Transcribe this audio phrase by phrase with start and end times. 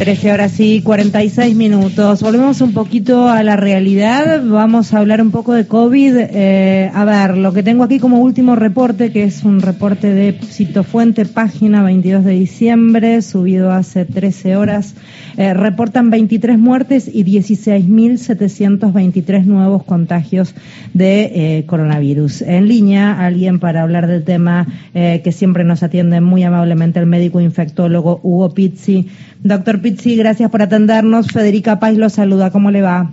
[0.00, 2.22] 13 horas y 46 minutos.
[2.22, 4.42] Volvemos un poquito a la realidad.
[4.42, 6.16] Vamos a hablar un poco de COVID.
[6.16, 10.32] Eh, a ver, lo que tengo aquí como último reporte, que es un reporte de
[10.32, 14.94] Citofuente, página 22 de diciembre, subido hace 13 horas.
[15.36, 20.54] Eh, reportan 23 muertes y 16.723 nuevos contagios
[20.94, 22.40] de eh, coronavirus.
[22.40, 27.40] En línea, alguien para hablar del tema que siempre nos atiende muy amablemente el médico
[27.40, 29.08] infectólogo Hugo Pizzi.
[29.42, 31.28] Doctor Pizzi, gracias por atendernos.
[31.28, 32.50] Federica Paz lo saluda.
[32.50, 33.10] ¿Cómo le va?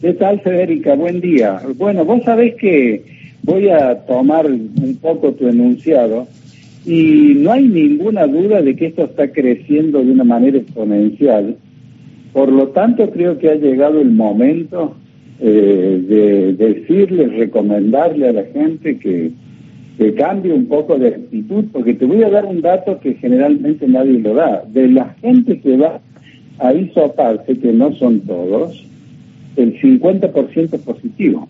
[0.00, 0.94] ¿Qué tal, Federica?
[0.94, 1.60] Buen día.
[1.76, 3.04] Bueno, vos sabés que
[3.42, 6.26] voy a tomar un poco tu enunciado
[6.84, 11.56] y no hay ninguna duda de que esto está creciendo de una manera exponencial.
[12.32, 14.94] Por lo tanto, creo que ha llegado el momento
[15.40, 19.30] eh, de decirle, recomendarle a la gente que
[19.96, 23.86] que cambie un poco de actitud, porque te voy a dar un dato que generalmente
[23.86, 24.64] nadie lo da.
[24.66, 26.00] De la gente que va
[26.58, 28.84] a hisoparse, que no son todos,
[29.56, 31.48] el 50% positivo.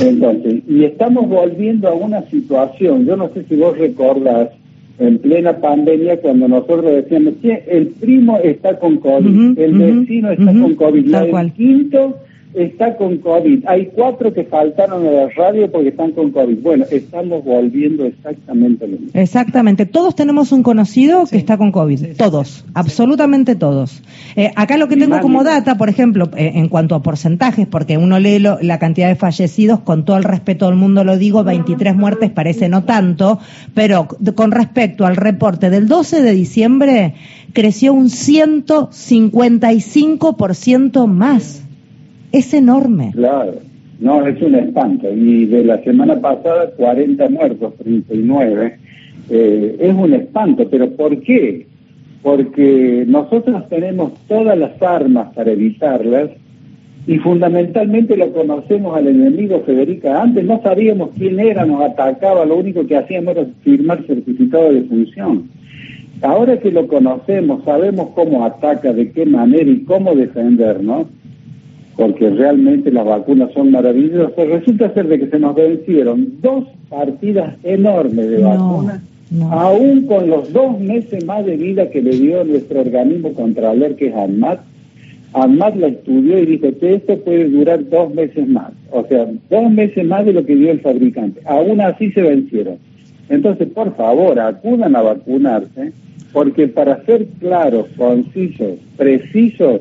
[0.00, 4.50] Entonces, y estamos volviendo a una situación, yo no sé si vos recordás,
[4.98, 10.46] en plena pandemia, cuando nosotros decíamos, que el primo está con COVID, el vecino está
[10.46, 12.16] con COVID, el quinto
[12.56, 13.66] está con COVID.
[13.66, 16.62] Hay cuatro que faltaron a la radio porque están con COVID.
[16.62, 19.10] Bueno, estamos volviendo exactamente lo mismo.
[19.12, 19.84] Exactamente.
[19.84, 22.16] Todos tenemos un conocido que está con COVID.
[22.16, 22.64] todos.
[22.74, 24.02] absolutamente todos.
[24.36, 27.98] Eh, acá lo que tengo como data, por ejemplo, eh, en cuanto a porcentajes, porque
[27.98, 31.94] uno lee la cantidad de fallecidos, con todo el respeto del mundo lo digo, 23
[31.94, 33.38] muertes parece no tanto,
[33.74, 37.12] pero con respecto al reporte del 12 de diciembre,
[37.52, 41.65] creció un 155% más
[42.38, 43.12] es enorme.
[43.12, 43.54] Claro,
[44.00, 45.12] no, es un espanto.
[45.12, 48.78] Y de la semana pasada, 40 muertos, 39.
[49.30, 51.66] Eh, es un espanto, pero ¿por qué?
[52.22, 56.30] Porque nosotros tenemos todas las armas para evitarlas
[57.06, 60.22] y fundamentalmente lo conocemos al enemigo Federica.
[60.22, 64.82] Antes no sabíamos quién era, nos atacaba, lo único que hacíamos era firmar certificado de
[64.82, 65.48] función.
[66.22, 71.06] Ahora que lo conocemos, sabemos cómo ataca, de qué manera y cómo defendernos,
[71.96, 77.54] porque realmente las vacunas son maravillosas, resulta ser de que se nos vencieron dos partidas
[77.62, 79.02] enormes de vacunas,
[79.50, 84.08] aún con los dos meses más de vida que le dio nuestro organismo controlador, que
[84.08, 84.60] es ANMAT.
[85.32, 89.70] ANMAT la estudió y dijo que esto puede durar dos meses más, o sea, dos
[89.70, 91.40] meses más de lo que dio el fabricante.
[91.46, 92.76] Aún así se vencieron.
[93.28, 95.92] Entonces, por favor, acudan a vacunarse,
[96.32, 99.80] porque para ser claros, concisos, precisos,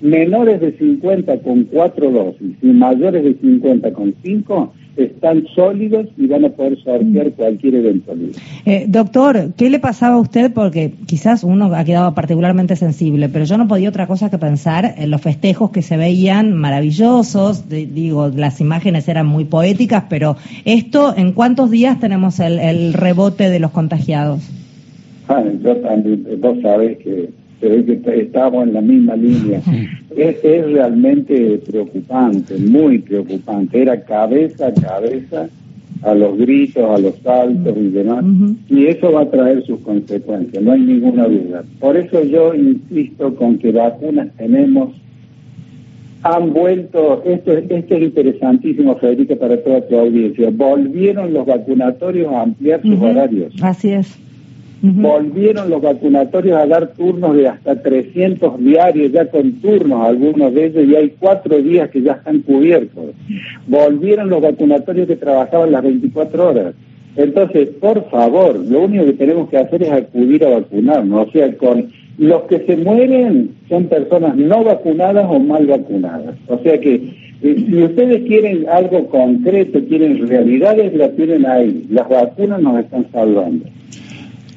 [0.00, 6.26] menores de 50 con cuatro dosis y mayores de 50 con cinco están sólidos y
[6.26, 7.32] van a poder sortear mm.
[7.32, 8.36] cualquier eventualidad.
[8.66, 10.52] Eh, doctor, ¿qué le pasaba a usted?
[10.52, 14.94] Porque quizás uno ha quedado particularmente sensible, pero yo no podía otra cosa que pensar
[14.98, 21.14] en los festejos que se veían maravillosos, digo, las imágenes eran muy poéticas, pero esto,
[21.16, 24.40] ¿en cuántos días tenemos el, rebote de los contagiados?
[25.28, 29.60] Ah, yo también, vos sabés que se que estamos en la misma línea.
[30.16, 33.80] Es, realmente preocupante, muy preocupante.
[33.80, 35.48] Era cabeza a cabeza
[36.02, 38.24] a los gritos, a los saltos y demás.
[38.68, 41.62] Y eso va a traer sus consecuencias, no hay ninguna duda.
[41.78, 44.90] Por eso yo insisto con que vacunas tenemos.
[46.24, 50.50] Han vuelto, esto, esto es interesantísimo, Federica, para toda tu audiencia.
[50.50, 53.54] Volvieron los vacunatorios a ampliar sus horarios.
[53.62, 54.18] Así es.
[54.80, 60.66] Volvieron los vacunatorios a dar turnos de hasta 300 diarios, ya con turnos algunos de
[60.66, 63.06] ellos, y hay cuatro días que ya están cubiertos.
[63.66, 66.74] Volvieron los vacunatorios que trabajaban las 24 horas.
[67.16, 71.28] Entonces, por favor, lo único que tenemos que hacer es acudir a vacunarnos.
[71.28, 76.36] O sea, con los que se mueren son personas no vacunadas o mal vacunadas.
[76.46, 76.94] O sea que
[77.42, 81.86] eh, si ustedes quieren algo concreto, quieren realidades, la tienen ahí.
[81.90, 83.64] Las vacunas nos están salvando.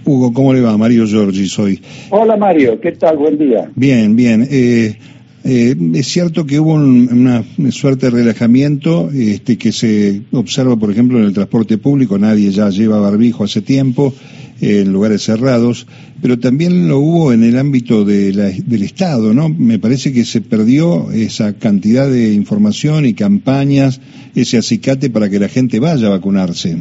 [0.06, 0.78] Hugo, ¿cómo le va?
[0.78, 1.82] Mario Giorgi soy.
[2.10, 3.18] Hola Mario, ¿qué tal?
[3.18, 3.70] Buen día.
[3.76, 4.48] Bien, bien.
[4.50, 4.96] Eh,
[5.44, 11.18] eh, es cierto que hubo una suerte de relajamiento este, que se observa, por ejemplo,
[11.18, 12.18] en el transporte público.
[12.18, 14.14] Nadie ya lleva barbijo hace tiempo
[14.62, 15.88] en lugares cerrados,
[16.22, 19.50] pero también lo hubo en el ámbito de del Estado, ¿no?
[19.50, 24.00] Me parece que se perdió esa cantidad de información y campañas,
[24.36, 26.78] ese acicate para que la gente vaya a vacunarse.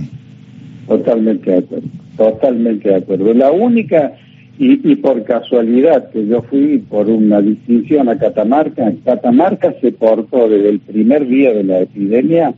[0.90, 3.32] Totalmente de acuerdo, totalmente de acuerdo.
[3.32, 4.14] La única,
[4.58, 10.68] y, por casualidad que yo fui por una distinción a Catamarca, Catamarca se portó desde
[10.68, 12.54] el primer día de la epidemia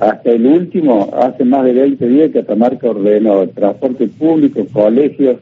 [0.00, 5.36] hasta el último, hace más de 20 días Catamarca ordenó transporte público, colegios,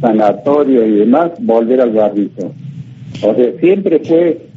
[0.00, 2.52] sanatorios y demás, volver al barrito.
[3.22, 4.49] O sea, siempre fue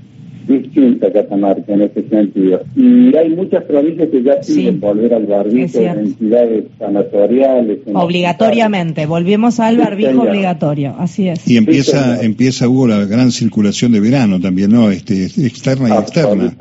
[0.47, 2.61] distinta Catamarca en ese sentido.
[2.75, 7.79] Y hay muchas provincias que ya piden volver al barbijo en entidades sanatoriales.
[7.93, 11.47] Obligatoriamente, volvemos al barbijo obligatorio, así es.
[11.47, 14.89] Y empieza, empieza hubo la gran circulación de verano también, ¿no?
[14.91, 16.53] Este, externa y externa.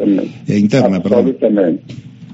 [0.46, 1.82] E interna, Absolutamente.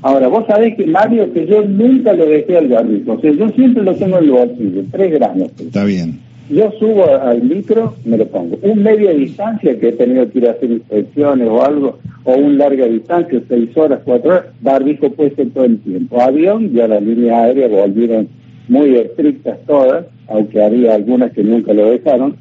[0.00, 3.48] Ahora, vos sabés que Mario, que yo nunca lo dejé al barbijo, o sea, yo
[3.50, 5.50] siempre lo tengo en el bolsillo, tres gramos.
[5.58, 8.58] Está bien yo subo al micro, me lo pongo.
[8.62, 12.58] Un media distancia que he tenido que ir a hacer inspecciones o algo, o un
[12.58, 16.20] larga distancia, seis horas, cuatro horas, barbijo puesto todo el tiempo.
[16.20, 18.28] Avión, ya las líneas aéreas volvieron
[18.68, 22.36] muy estrictas todas, aunque había algunas que nunca lo dejaron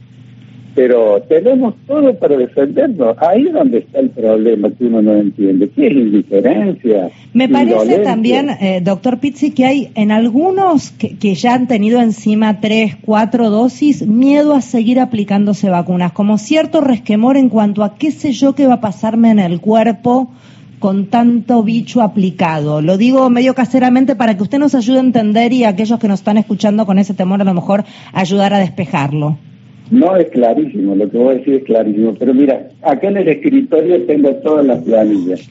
[0.78, 3.18] pero tenemos todo para defendernos.
[3.18, 5.70] Ahí es donde está el problema que uno no entiende.
[5.70, 7.10] ¿Qué es indiferencia?
[7.34, 12.00] Me parece también, eh, doctor Pizzi, que hay en algunos que, que, ya han tenido
[12.00, 17.96] encima tres, cuatro dosis, miedo a seguir aplicándose vacunas, como cierto resquemor en cuanto a
[17.96, 20.30] qué sé yo qué va a pasarme en el cuerpo
[20.78, 22.84] con tanto bicho aplicado.
[22.84, 26.20] Lo digo medio caseramente para que usted nos ayude a entender y aquellos que nos
[26.20, 27.84] están escuchando con ese temor a lo mejor
[28.14, 29.40] ayudar a despejarlo.
[29.90, 33.28] No es clarísimo, lo que voy a decir es clarísimo, pero mira, acá en el
[33.30, 35.48] escritorio tengo todas las planillas.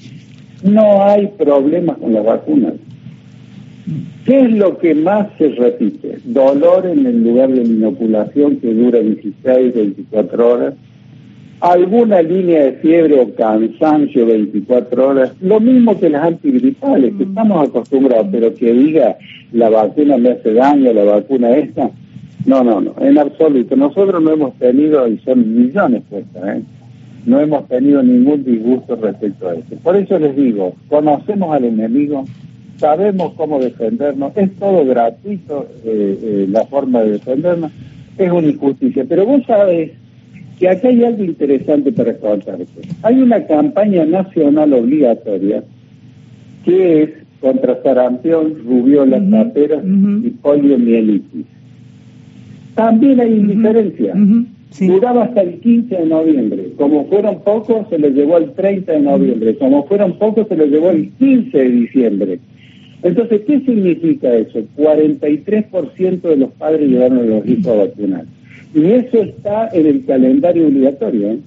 [0.63, 2.75] No hay problemas con las vacunas.
[4.25, 6.19] ¿Qué es lo que más se repite?
[6.25, 10.75] Dolor en el lugar de la inoculación que dura 16, 24 horas.
[11.61, 15.33] Alguna línea de fiebre o cansancio 24 horas.
[15.41, 19.17] Lo mismo que las antigripales, que estamos acostumbrados, pero que diga
[19.53, 21.91] la vacuna me hace daño, la vacuna esta
[22.47, 23.75] no, no, no, en absoluto.
[23.77, 26.63] Nosotros no hemos tenido, y son millones puestas, ¿eh?
[27.27, 29.77] no hemos tenido ningún disgusto respecto a eso.
[29.83, 32.25] Por eso les digo, conocemos al enemigo,
[32.77, 37.73] sabemos cómo defendernos, es todo gratuito eh, eh, la forma de defendernos,
[38.17, 39.05] es una injusticia.
[39.09, 39.91] Pero vos sabés
[40.59, 42.67] que acá hay algo interesante para contarte.
[43.03, 45.65] Hay una campaña nacional obligatoria
[46.65, 47.11] que es
[47.41, 51.56] contra sarampión, rubiola, uh y poliomielitis.
[52.77, 54.15] También hay indiferencia.
[54.79, 56.73] Duraba hasta el 15 de noviembre.
[56.77, 59.57] Como fueron pocos, se les llevó el 30 de noviembre.
[59.57, 62.39] Como fueron pocos, se les llevó el 15 de diciembre.
[63.03, 64.61] Entonces, ¿qué significa eso?
[64.77, 68.25] 43% de los padres llevaron a los hijos a vacunar.
[68.75, 71.31] Y eso está en el calendario obligatorio.
[71.31, 71.39] ¿eh?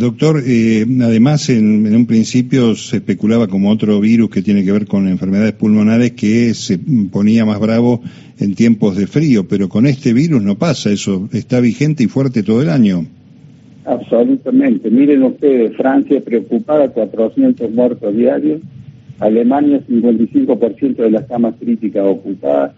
[0.00, 4.86] Doctor, eh, además en, un principio se especulaba como otro virus que tiene que ver
[4.86, 6.78] con enfermedades pulmonares que se
[7.12, 8.00] ponía más bravo
[8.38, 12.42] en tiempos de frío, pero con este virus no pasa eso, está vigente y fuerte
[12.42, 13.04] todo el año.
[13.84, 14.90] Absolutamente.
[14.90, 18.62] Miren ustedes, Francia preocupada, 400 muertos diarios,
[19.18, 22.72] Alemania 55% de las camas críticas ocupadas,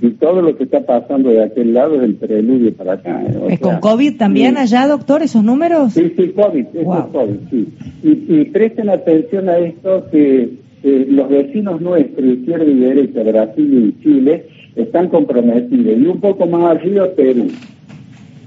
[0.00, 3.24] y todo lo que está pasando de aquel lado es el preludio para acá.
[3.48, 5.94] ¿Es con COVID también allá, doctor, esos números?
[5.94, 7.68] Sí, sí, COVID, eso es COVID, sí.
[8.04, 10.50] Y, presten atención a esto que
[10.82, 14.46] los vecinos nuestros, izquierda y derecha, Brasil y Chile,
[14.76, 15.98] están comprometidos.
[15.98, 17.48] Y un poco más arriba, Perú.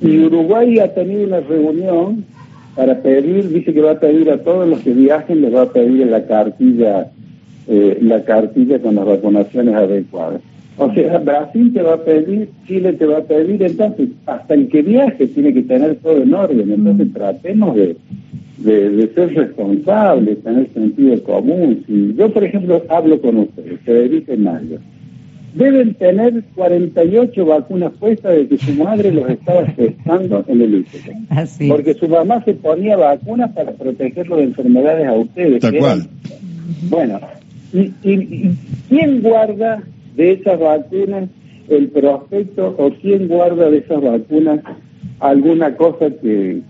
[0.02, 2.26] Y Uruguay ha tenido una reunión
[2.76, 5.74] para pedir, dice que va a pedir a todos los que viajen, les va a
[5.74, 7.12] pedir la cartilla,
[7.68, 10.42] eh, la cartilla con las vacunaciones adecuadas.
[10.82, 14.68] O sea, Brasil te va a pedir, Chile te va a pedir, entonces hasta el
[14.68, 16.72] que viaje tiene que tener todo en orden.
[16.72, 17.96] Entonces tratemos de,
[18.58, 21.84] de, ser responsables, tener sentido común.
[21.86, 24.80] Si yo, por ejemplo, hablo con ustedes, Federico y Mario,
[25.54, 31.14] deben tener 48 vacunas puestas de que su madre los estaba gestando en el útero.
[31.70, 35.62] Porque su mamá se ponía vacunas para protegerlo de enfermedades a ustedes.
[35.62, 36.08] Tal cual.
[36.90, 37.20] Bueno,
[37.72, 38.56] y, y,
[38.90, 39.84] quién guarda
[40.16, 41.30] de esas vacunas
[41.70, 44.60] el prospecto o quién guarda de esas vacunas
[45.20, 46.62] alguna cosa que,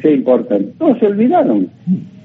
[0.00, 0.72] sea importante.
[0.78, 1.68] Todos se olvidaron,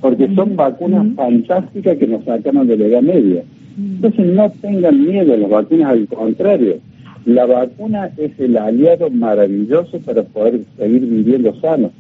[0.01, 3.43] porque son vacunas fantásticas que nos sacaron de la Edad Media.
[3.77, 6.77] Entonces no tengan miedo a las vacunas, al contrario,
[7.25, 11.91] la vacuna es el aliado maravilloso para poder seguir viviendo sanos.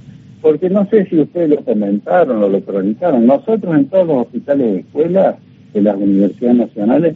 [0.41, 4.73] Porque no sé si ustedes lo comentaron o lo cronicaron, nosotros en todos los hospitales
[4.73, 5.37] de escuela
[5.73, 7.15] de las universidades nacionales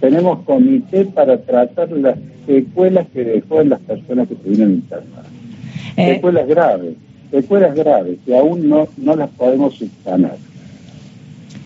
[0.00, 5.26] tenemos comité para tratar las secuelas que dejó en las personas que tuvieron internadas.
[5.96, 6.14] Eh.
[6.14, 6.94] Secuelas graves,
[7.30, 10.36] secuelas graves que aún no, no las podemos subsanar.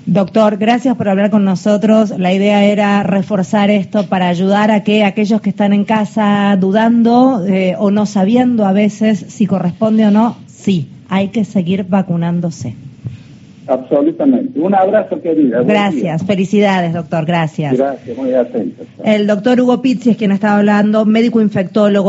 [0.05, 2.19] Doctor, gracias por hablar con nosotros.
[2.19, 7.45] La idea era reforzar esto para ayudar a que aquellos que están en casa dudando
[7.47, 12.75] eh, o no sabiendo a veces si corresponde o no, sí, hay que seguir vacunándose.
[13.67, 14.59] Absolutamente.
[14.59, 15.63] Un abrazo, querida.
[15.63, 16.25] Gracias.
[16.25, 17.25] Felicidades, doctor.
[17.25, 17.77] Gracias.
[17.77, 18.85] Gracias, muy atento.
[19.05, 21.93] El doctor Hugo Pizzi es quien estaba hablando, médico infectólogo.